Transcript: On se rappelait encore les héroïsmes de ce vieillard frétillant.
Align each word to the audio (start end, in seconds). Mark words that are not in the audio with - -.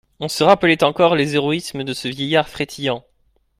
On 0.19 0.27
se 0.29 0.43
rappelait 0.43 0.83
encore 0.83 1.13
les 1.15 1.35
héroïsmes 1.35 1.83
de 1.83 1.93
ce 1.93 2.07
vieillard 2.07 2.49
frétillant. 2.49 3.05